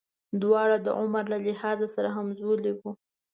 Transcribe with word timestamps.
دواړه 0.41 0.77
د 0.85 0.87
عمر 0.99 1.23
له 1.33 1.37
لحاظه 1.45 1.87
سره 1.95 2.09
همزولي 2.15 2.71
وو. 2.75 2.91